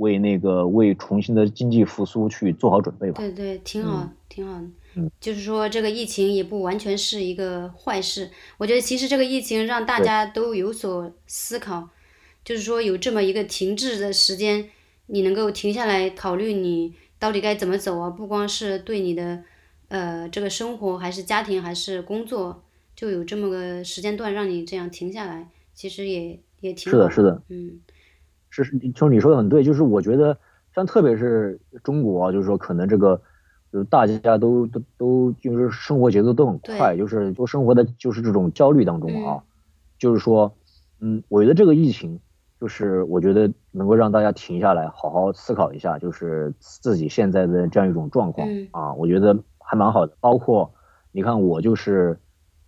[0.00, 3.20] 为那个为重新的经济复苏去做好准备吧。
[3.20, 4.66] 对对，挺好，挺好的。
[4.96, 11.88] 嗯就是说这个疫情也不完全是一个坏事，我觉得其实这个疫情让大家都有所思考，
[12.44, 14.68] 就是说有这么一个停滞的时间，
[15.06, 19.44] 你能够停下来考虑你到底该怎么走啊，不光是对你的
[19.86, 22.64] 呃这个生活，还是家庭，还是工作，
[22.96, 27.78] 就有这么个时间段让你这样停下来，其实也也挺是的，好是的，嗯
[28.50, 30.36] 是是，就是你说的很对，就是我觉得
[30.74, 33.22] 像特别是中国啊，就是说可能这个。
[33.72, 39.44] 就是大家都都都就是生活节奏都很快，就是都生活的就是这种焦虑当中啊，
[39.96, 40.52] 就是说，
[40.98, 42.18] 嗯，我觉得这个疫情
[42.60, 50.16] 就是我觉得能够让大家停下来，好好思考一下，就是自己现在的这样一种状况嗯啊，我觉得还蛮好的。
[50.18, 50.72] 包括
[51.12, 52.18] 你看我就是，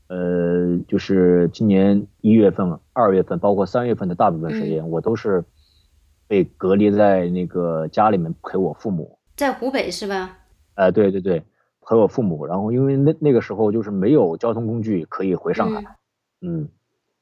[0.07, 5.45] 呃，就是今年一月份、二月份，包括三月份的大部分时间，我都是
[6.33, 9.19] 被隔离在那个家里面陪我父母。
[9.37, 10.39] 在湖北是吧？
[10.77, 11.43] 哎、对对对，
[11.83, 15.99] 陪我父母，然后因为那那个时候就是没有交通工具可以回上海，
[16.41, 16.71] 嗯，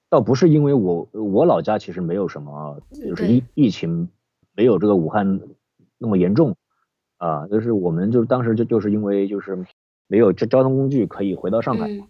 [0.08, 4.08] 倒不是因为我我老家其实没有什么，就是疫疫情
[4.54, 5.40] 没有这个武汉
[5.98, 6.54] 那么严重，
[7.16, 9.66] 啊，就是我们就是当时就就是因为就是
[10.06, 12.06] 没有交交通工具可以回到上海，嗯、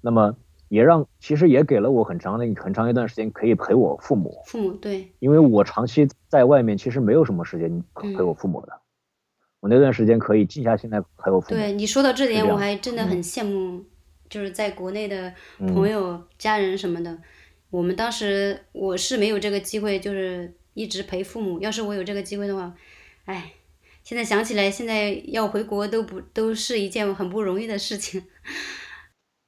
[0.00, 0.36] 那么
[0.74, 8.72] 也让其实也给了我很长的很长一段时间可以陪我父母，父母对，因为我长期在外面其实没有什么时间陪我父母的。
[8.72, 8.80] 嗯
[9.64, 11.58] 我那段时间可以静下心来陪我父母。
[11.58, 13.86] 对你说到这点，我还真的很羡慕，嗯、
[14.28, 17.18] 就是在国内的朋友、嗯、家人什么的。
[17.70, 21.58] 我们当时我是没有这个机会，就是一直陪父母。
[21.60, 22.74] 要是我有这个机会的话，
[23.24, 23.54] 哎，
[24.02, 28.22] 现在想起来，现在要回国都不都是一件很不容易的事情。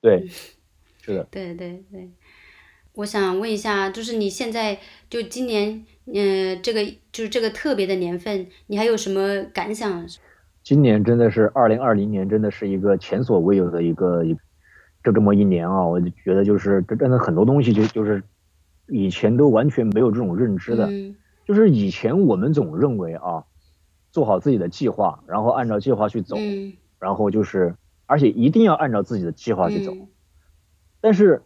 [0.01, 0.27] 对，
[1.07, 1.27] 是的。
[1.31, 2.11] 对对对，
[2.93, 5.87] 我想问一下，就是你现在就今年。
[6.09, 10.07] 嗯、呃，这个就是这个特别的年份，你还有什么感想？
[10.63, 14.37] 今年真的是二零二零年，真的是一个前所未有的一个一
[15.03, 15.85] 就这么一年啊！
[15.85, 18.23] 我就觉得就是这真的很多东西就就是
[18.87, 23.43] 以前都完全没有这种认知的，嗯、就是以前我们总认为啊，
[24.13, 27.75] 做好自己的计划，然后按照计划去走，嗯、然后就是
[28.07, 29.93] 而且一定要按照自己的计划去走。
[29.93, 30.07] 嗯、
[31.07, 31.45] 但是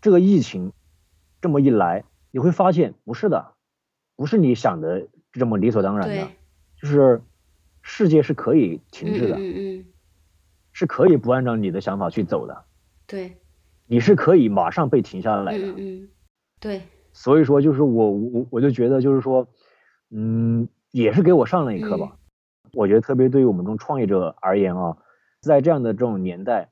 [0.00, 0.72] 这个疫情
[1.40, 3.52] 这么一来，你会发现不是的。
[4.16, 6.28] 不是你想的这么理所当然的，
[6.82, 7.22] 就是
[7.82, 9.86] 世界是可以停滞的，嗯嗯嗯、
[10.72, 12.64] 是可以不按照你的想法去走的，
[13.06, 13.36] 对，
[13.86, 16.08] 你是可以马上被停下来的，嗯嗯，
[16.58, 16.82] 对，
[17.12, 19.46] 所以说就是我我我就觉得就是说，
[20.10, 22.18] 嗯，也是给我上了一课吧。
[22.64, 24.98] 嗯、我觉得特别对于我们这种创业者而言啊，
[25.40, 26.70] 在这样的这种年代，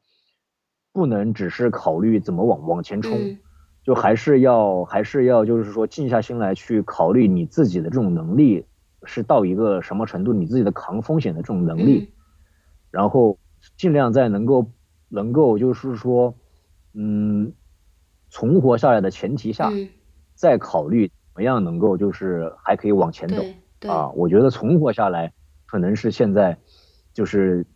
[0.93, 3.19] 不能只是考虑怎么往往前冲。
[3.19, 3.39] 嗯
[3.85, 8.65] 就还是要还是要就是说静下心来去考虑你自己的这种能力
[9.03, 12.07] 是到一个什么程度，你自己的扛风险的这种能力，嗯、
[12.93, 13.41] 然后
[13.77, 14.71] 尽量在能够
[15.09, 16.33] 能够就是说，
[16.95, 17.53] 嗯，
[18.31, 19.89] 存活下来的前提下，嗯、
[20.37, 23.43] 再考虑怎么样能够就是还可以往前走
[23.89, 24.11] 啊。
[24.11, 25.33] 我觉得存活下来
[25.67, 26.57] 可能是现在
[27.13, 27.67] 就是。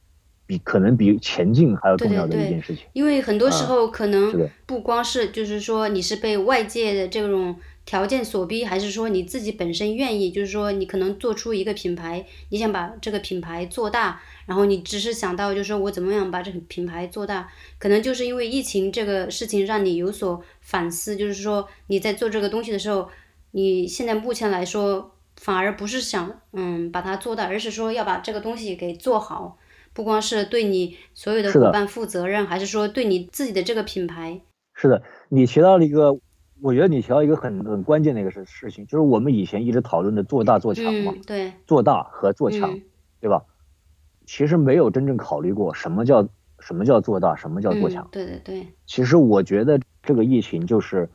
[0.47, 17.49] 比可能比前进还要重要的一件事情，对对对因为很多时候啊可能不光是就是说你是被外界的这种条件所逼，还是说你自己本身愿意，就是说你可能做出一个品牌，你想把这个品牌做大，然后你只是想到就是说我怎么样把这个品牌做大，
[17.79, 23.09] 可能就是因为疫情这个事情让你有所反思，就是说你在做这个东西的时候，
[23.51, 29.59] 你现在目前来说反而不是想嗯把它做大，而是说要把这个东西给做好。
[29.97, 34.43] 不光是对你所有的伙伴负责任，还是说对你自己的这个品牌？
[34.75, 36.13] 是的，你提到了一个，
[36.61, 42.83] 我觉得你提到一个很很关键的一个事事情，就是我们以前一直讨论的做大做强嘛，嗯、对，做大和做强，嗯、
[43.23, 43.43] 对吧？
[44.27, 46.29] 其实没有真正考虑过什么叫
[46.59, 48.05] 什么叫做大，什么叫做强。
[48.05, 48.67] 嗯、对对对。
[48.85, 51.09] 其实我觉得这个疫情就是，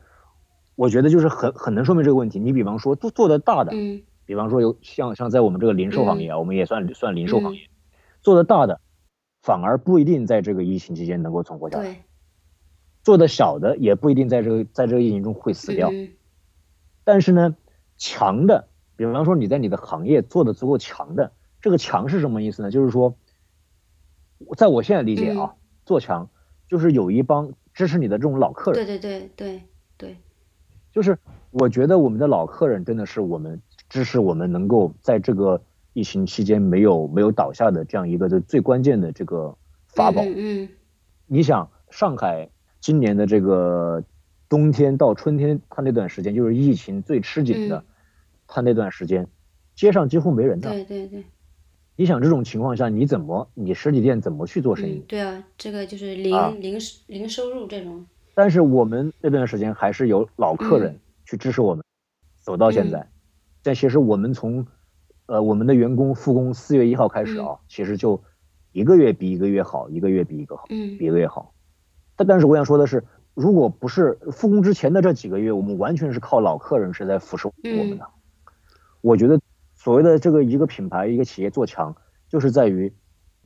[0.74, 2.40] 我觉得就是很很能说明这个问题。
[2.40, 7.60] 你比方说做做的大的，嗯，比方说有像像在我们这个零售行业啊，嗯、我们也算算零售行业。
[8.22, 8.80] 做得大的，
[9.42, 12.04] 反而不一定在这个疫情期间能够存活下来。
[13.02, 15.90] 做的小的也不一定在这个在这个疫情中会死掉。
[15.92, 16.10] 嗯
[17.04, 17.56] 但是呢，
[17.96, 22.70] 强的，比方说你在你的行业做的足够强的，这个强是什么意思呢？
[22.70, 23.16] 就是说，
[24.56, 26.30] 在我现在理解啊，做强
[26.68, 28.86] 就是有一帮支持你的这种老客人。
[28.86, 29.62] 对对对对
[29.96, 30.16] 对，
[30.92, 31.18] 就是
[31.50, 35.60] 我觉得我们的老客人真的是我们支持我们能够在这个
[35.92, 39.56] 疫情期间没有没有倒下的这样一个最关键的这个
[39.88, 40.22] 法宝。
[40.22, 40.68] 嗯嗯
[41.26, 44.02] 你想上海今年的这个
[44.48, 47.84] 冬天到春天，它那段时间就是疫情最吃紧的，嗯
[48.46, 49.26] 它那段时间
[49.74, 50.68] 街上几乎没人的。
[50.70, 51.24] 对对对，
[51.96, 54.98] 你想这种情况下，你怎么你实体店怎么去做生意？
[54.98, 61.84] 嗯对啊，这个就是零啊零零收入这种，但是我们那段时间还是有老客人嗯去支持我们，
[62.40, 63.08] 走到现在。
[63.62, 64.66] 但其实我们从
[65.32, 68.22] 呃我们的员工复工四月一号开始啊，其实就
[68.72, 71.54] 一个月比一个月好，一个月比一个好，嗯比一个月好。
[72.16, 73.02] 但但是我想说的是，
[73.32, 78.06] 如果不是复工之前的这几个月，我们完全是靠老客人是在扶持我们的。
[79.00, 79.40] 我觉得
[79.74, 81.96] 所谓的这个一个品牌一个企业做强，
[82.28, 82.92] 就是在于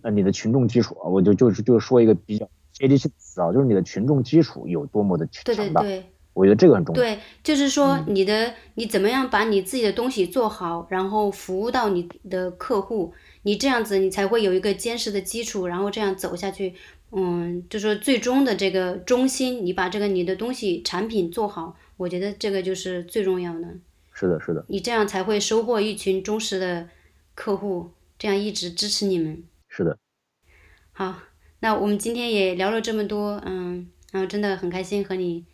[0.02, 5.82] 呃你的群众基础啊，我就就是就是说一个比较接地气的词啊，就是你的群众基础有多么的强大。
[5.82, 6.06] 对对。
[6.36, 7.02] 我觉得这个很重要。
[7.02, 16.74] 对，就是说嗯你的、你怎么样把你自己的东西做好，然后服务到你的客户，你这样子你才会有一个坚实的基础，然后这样走下去。
[17.12, 23.68] 嗯，就说最终的这个中心，你把这个你的东西产品做好，我觉得这个就是最重要的。
[24.12, 26.88] 是的，是的，你这样才会收获一群忠实的
[27.34, 29.42] 客户，这样一直支持你们。
[29.68, 29.96] 是的。
[30.92, 31.14] 好，
[31.60, 35.44] 那我们今天也聊了这么多，嗯，然后真的很开心和你，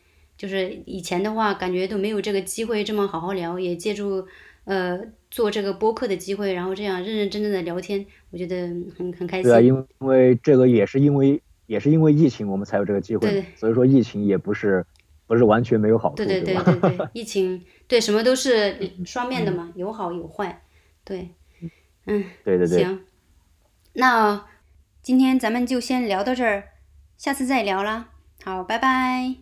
[0.42, 4.26] 就是以前的话感觉都没有这个机会这么好好聊，也借助
[4.64, 8.56] 呃做这个播客的机会，然后这样认认真真的聊天，我觉得
[8.98, 9.44] 很很开心。
[9.44, 14.84] 对啊，因为因为这个也是因为也是因为疫情，我们才有这个机会对，所以说疫情也不是
[15.28, 16.40] 不是完全没有好处，对对？
[16.42, 18.76] 对对，疫情对什么都是
[19.06, 20.60] 双面的嘛，有好有坏，
[21.04, 21.28] 对，
[22.06, 23.00] 嗯，对对对，行，
[23.92, 24.44] 那
[25.00, 26.64] 今天咱们就先聊到这儿，
[27.16, 28.08] 下次再聊啦。
[28.42, 29.41] 好，拜拜。